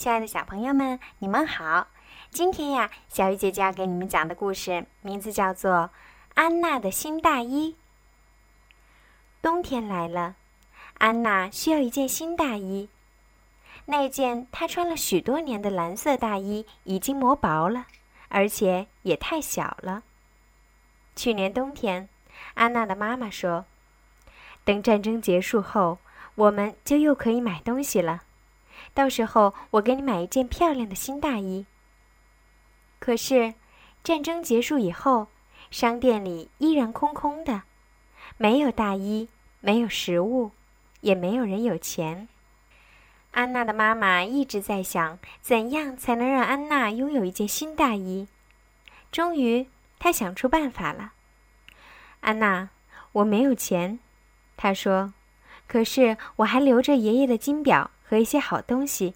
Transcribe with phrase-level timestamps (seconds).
[0.00, 1.88] 亲爱的小朋友们，你们好！
[2.30, 5.72] 今天呀，小鱼姐姐要给你们讲的故事名字叫做
[6.32, 7.72] 《安娜的新大衣》。
[9.42, 10.36] 冬天来了，
[10.96, 12.88] 安娜需要一件新大衣。
[13.84, 17.84] 那件她穿了许多年的蓝色大衣已经磨薄了，
[18.30, 20.02] 而且也太小了。
[21.14, 22.08] 去年冬天，
[22.54, 23.66] 安娜的妈妈说
[24.64, 25.98] ：“等战争结束后，
[26.36, 28.22] 我们就又可以买东西了。”
[28.92, 31.66] 到时候我给你买一件漂亮的新大衣。
[32.98, 33.54] 可是，
[34.04, 35.28] 战争结束以后，
[35.70, 37.62] 商店里依然空空的，
[38.36, 39.28] 没有大衣，
[39.60, 40.50] 没有食物，
[41.00, 42.28] 也没有人有钱。
[43.32, 48.26] 安娜的妈妈一直在想，怎样才能让安娜拥有一件新大衣。
[49.12, 51.12] 终于，她想出办法了。
[52.20, 52.68] 安娜，
[53.12, 54.00] 我没有钱，
[54.56, 55.14] 她说，
[55.66, 57.90] 可是我还留着爷爷的金表。
[58.10, 59.14] 和一些好东西，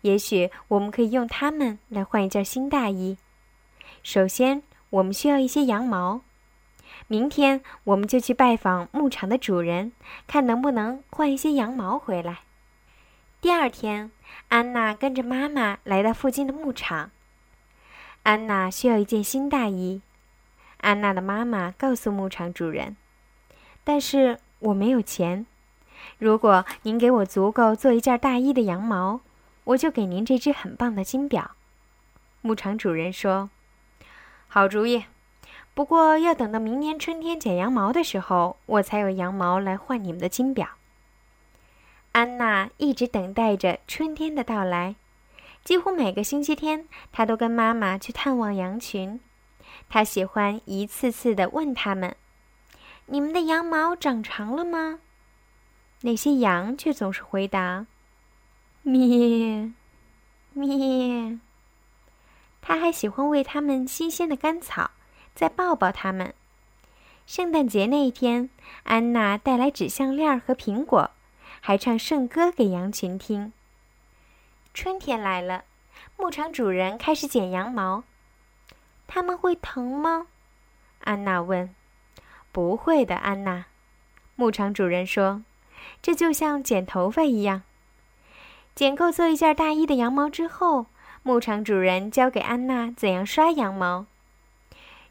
[0.00, 3.16] 也许我们可以用它们来换一件新大衣。
[4.02, 6.22] 首先，我们需要一些羊毛。
[7.06, 9.92] 明天我们就去拜访牧场的主人，
[10.26, 12.40] 看能不能换一些羊毛回来。
[13.40, 14.10] 第二天，
[14.48, 17.12] 安娜跟着妈妈来到附近的牧场。
[18.24, 20.02] 安娜需要一件新大衣。
[20.78, 22.96] 安娜的妈妈告诉牧场主人
[23.84, 25.46] ：“但是我没有钱。”
[26.18, 29.20] 如果您给我足够做一件大衣的羊毛，
[29.64, 31.52] 我就给您这只很棒的金表。
[32.42, 33.50] 牧场主人说
[34.48, 35.04] ：“好主意，
[35.74, 40.68] 不过要等到明年春天剪羊毛的时候，我才有羊毛来换你们的金表。”
[42.12, 44.94] 安娜一直等待着春天的到来，
[45.64, 49.18] 几乎每个星期天，她都跟妈妈去探望羊群。
[49.88, 52.14] 她喜欢一次次地问他们
[53.06, 55.00] ：“你们的羊毛长长了吗？”
[56.06, 57.86] 那些羊却总是回答
[58.84, 59.72] ：“咩，
[60.52, 61.38] 咩。”
[62.60, 64.90] 他还喜欢喂它们新鲜的干草，
[65.34, 66.34] 再抱抱它们。
[67.26, 68.50] 圣诞节那一天，
[68.82, 71.10] 安娜带来纸项链和苹果，
[71.62, 73.54] 还唱圣歌给羊群听。
[74.74, 75.64] 春天来了，
[76.18, 78.04] 牧场主人开始剪羊毛。
[79.06, 80.26] 他们会疼吗？
[81.00, 81.74] 安娜问。
[82.52, 83.64] “不会的，安娜。”
[84.36, 85.42] 牧场主人说。
[86.02, 87.62] 这就像剪头发一样。
[88.74, 90.86] 剪够做一件大衣的羊毛之后，
[91.22, 94.06] 牧场主人教给安娜怎样刷羊毛。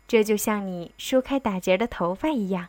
[0.07, 2.67] 这就像你梳开打结的头发一样。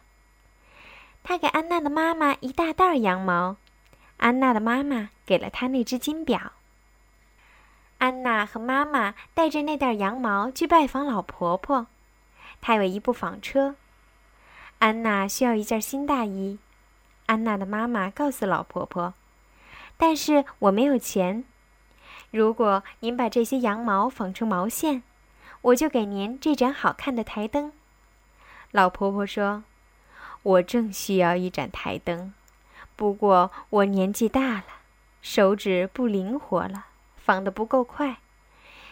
[1.25, 3.57] 他给安娜的妈妈一大袋羊毛，
[4.19, 6.53] 安娜的妈妈给了她那只金表。
[7.99, 11.87] 安娜和妈妈带着那袋羊毛去拜访老婆婆，
[12.61, 13.75] 她有一部纺车。
[14.79, 16.59] 安娜需要一件新大衣。
[17.27, 19.15] 安娜的妈妈告诉老婆婆
[19.97, 21.45] ：“但是我没有钱。
[22.31, 25.03] 如果您把这些羊毛纺成毛线，
[25.63, 27.73] 我就给您这盏好看的台灯。”
[28.73, 29.65] 老婆婆说
[30.43, 32.35] ：“我正需要一盏台灯，
[32.97, 34.65] 不过我年纪大了，
[35.23, 36.87] 手指不灵活了，
[37.17, 38.19] 纺得不够快。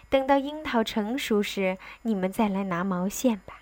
[0.08, 3.60] 等到樱桃成熟时，你们再来拿毛线吧。”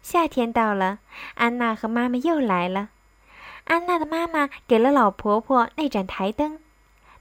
[0.00, 1.00] 夏天到了，
[1.34, 2.90] 安娜和妈妈又来了。
[3.64, 6.58] 安娜的妈妈给了老婆婆那盏台灯，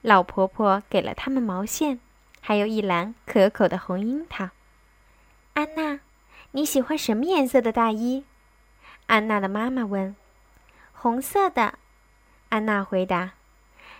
[0.01, 1.99] 老婆婆给了他们毛线，
[2.41, 4.49] 还有一篮可口的红樱桃。
[5.53, 6.01] 安娜，
[6.51, 8.25] 你喜欢什么颜色的大衣？
[9.07, 10.15] 安娜的妈妈问。
[10.91, 11.75] 红色的，
[12.49, 13.31] 安娜回答。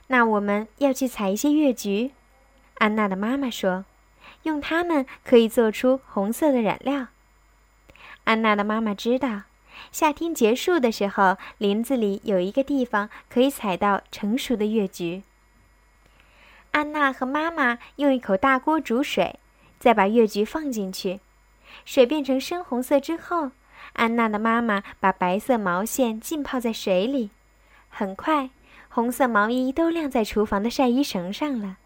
[0.08, 2.12] 那我们要去采一些月菊。
[2.76, 3.86] 安娜的妈妈说，
[4.44, 7.08] 用它们可以做出红色的染料。
[8.26, 9.44] 安娜的妈妈知道。
[9.92, 15.24] 夏天结束的时候，林子里有一个地方可以采到成熟的月菊。
[16.72, 19.40] 安娜和妈妈用一口大锅煮水，
[19.80, 21.20] 再把月菊放进去。
[21.86, 23.52] 水变成深红色之后，
[23.94, 27.30] 安娜的妈妈把白色毛线浸泡在水里。
[27.90, 28.50] 很快，
[28.90, 31.78] 红色毛衣都晾在厨房的晒衣绳上了。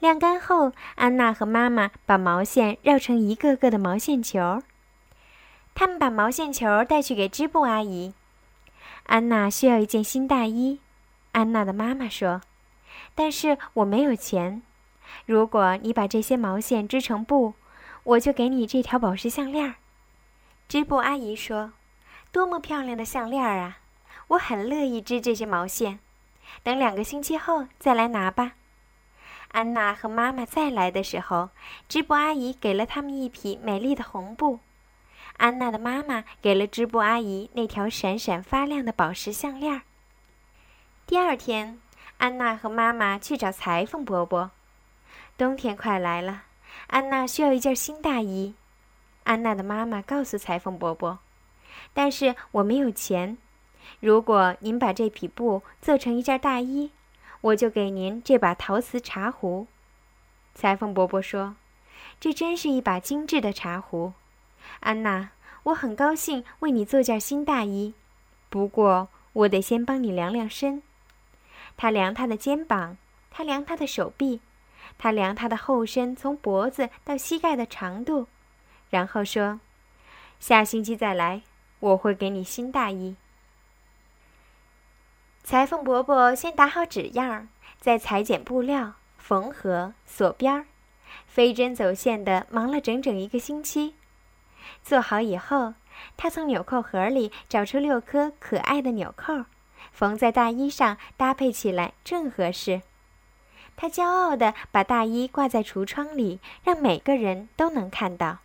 [0.00, 4.62] 晾干后，安娜和妈妈把毛线绕成一个个的毛线球。
[5.78, 8.12] 他们把毛线球带去给织布阿姨。
[9.04, 10.80] 安娜需要一件新大衣，
[11.30, 12.40] 安娜的妈妈说
[13.14, 14.60] ：“但是我没有钱。
[15.24, 17.54] 如果你把这些毛线织成布，
[18.02, 19.76] 我就给你这条宝石项链。”
[20.66, 21.70] 织布阿姨说
[22.32, 23.78] ：“多么漂亮的项链啊！
[24.26, 26.00] 我很乐意织这些毛线。
[26.64, 28.54] 等两个星期后再来拿吧。”
[29.54, 31.50] 安娜和妈妈再来的时候，
[31.88, 34.58] 织布阿姨给了他们一匹美丽的红布。
[35.38, 39.82] 安娜的妈妈给了织布阿姨那条闪闪发亮的宝石项链。
[41.06, 41.80] 第二天，
[42.18, 44.50] 安娜和妈妈去找裁缝伯伯。
[45.36, 46.42] 冬天快来了，
[46.88, 48.54] 安娜需要一件新大衣。
[49.22, 51.20] 安娜的妈妈告诉裁缝伯伯
[51.94, 53.38] ：“但是我没有钱。
[54.00, 56.90] 如果您把这匹布做成一件大衣，
[57.40, 59.68] 我就给您这把陶瓷茶壶。”
[60.56, 61.54] 裁缝伯伯说
[62.18, 64.12] ：“这真是一把精致的茶壶，
[64.80, 65.30] 安娜，
[65.64, 67.94] 我很高兴为你做件新大衣。
[68.48, 70.82] 不过，我得先帮你量量身。”
[71.76, 72.96] 他量他的肩膀，
[73.30, 74.40] 他量他的手臂，
[74.98, 78.26] 他量他的后身从脖子到膝盖的长度。
[78.90, 79.60] 然后说
[80.40, 81.42] ：“下星期再来，
[81.80, 83.16] 我会给你新大衣。”
[85.44, 87.48] 裁缝伯伯先打好纸样，
[87.78, 90.66] 再裁剪布料、缝合、锁边儿，
[91.26, 93.94] 飞针走线的忙了整整一个星期。
[94.82, 95.74] 做好以后，
[96.16, 99.44] 他从纽扣盒里找出六颗可爱的纽扣，
[99.92, 102.82] 缝在大衣上，搭配起来正合适。
[103.76, 108.38] 他骄傲地把大衣挂在橱窗里，让每个人都能看到。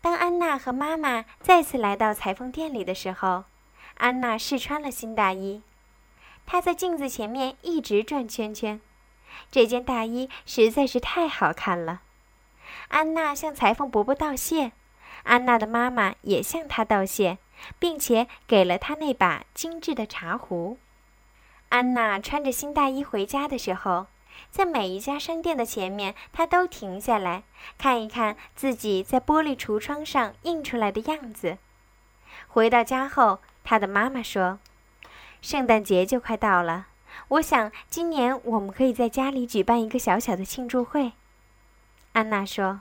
[0.00, 3.44] 当安娜和妈妈再次来到裁缝店里的时候，
[3.96, 5.62] 安娜试穿了新大衣。
[6.46, 8.80] 她在镜子前面一直转圈圈。
[9.50, 12.02] 这件大衣实在是太好看了。
[12.88, 14.72] 安娜向裁缝伯伯道谢，
[15.24, 17.36] 安娜的妈妈也向她道谢，
[17.78, 20.78] 并且给了她那把精致的茶壶。
[21.68, 24.06] 安娜穿着新大衣回家的时候。
[24.50, 27.44] 在每一家商店的前面，她都停下来
[27.78, 31.58] 看一看自己在玻璃橱窗上印出来的样子。
[32.48, 34.58] 回到家后，她的妈妈说
[35.40, 36.88] ：“圣诞节就快到了，
[37.28, 41.12] 我想今年我们可以在家里举办一个小小的庆祝会。”
[42.14, 42.80] 安娜说：“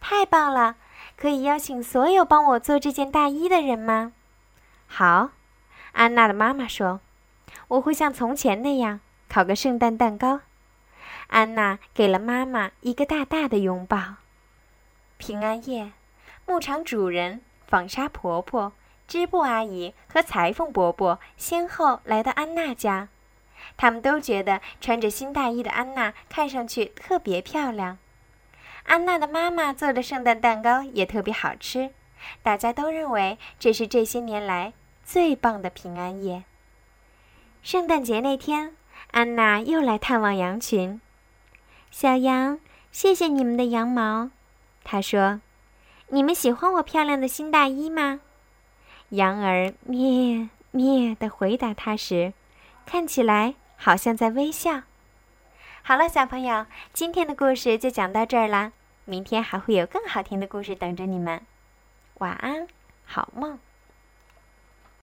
[0.00, 0.76] 太棒了！
[1.20, 4.12] 可以邀请所有帮我做这件大衣的人吗
[4.86, 5.30] ？”“好。”
[5.92, 7.00] 安娜的妈妈说
[7.68, 10.40] ：“我会像从前那样烤个圣诞蛋糕。”
[11.28, 14.14] 安娜给了妈妈一个大大的拥抱。
[15.16, 15.92] 平安夜，
[16.46, 18.72] 牧场主人、纺纱婆婆、
[19.08, 23.08] 织布阿姨和裁缝伯伯先后来到安娜家。
[23.76, 27.98] 他们都觉得穿着新大衣的安娜看上去特别漂亮。
[28.88, 31.90] 安娜的妈妈做的圣诞蛋糕也特别好吃。
[32.42, 34.72] 大家都认为这是这些年来
[35.04, 36.44] 最棒的平安夜。
[37.62, 38.74] 圣诞节那天，
[39.10, 41.00] 安娜又来探望羊群。
[41.90, 42.58] 小羊，
[42.90, 44.30] 谢谢你们的羊毛。
[44.84, 45.42] 他说
[46.08, 48.20] ：“你们喜欢我漂亮的新大衣吗？”
[49.10, 52.32] 羊儿咩咩地回答他时，
[52.86, 54.82] 看起来好像在微笑。
[55.82, 56.64] 好了，小朋友，
[56.94, 58.72] 今天的故事就讲到这儿啦。
[59.08, 61.40] 明天还会有更好听的故事等着你们。
[62.18, 62.68] 晚安，
[63.06, 63.58] 好梦。